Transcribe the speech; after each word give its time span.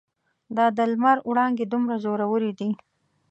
دا 0.55 0.65
د 0.77 0.79
لمر 0.91 1.17
وړانګې 1.29 1.65
دومره 1.71 1.95
زورورې 2.03 2.51
دي. 2.59 2.69